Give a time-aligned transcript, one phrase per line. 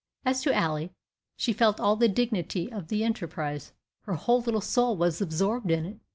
[0.25, 0.87] As to Ally,
[1.37, 3.71] she felt all the dignity of the enterprise
[4.05, 5.99] her whole little soul was absorbed in it.